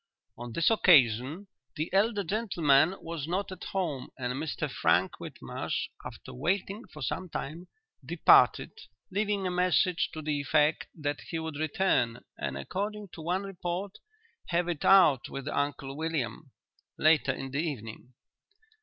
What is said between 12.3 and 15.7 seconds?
and, according to one report, "have it out with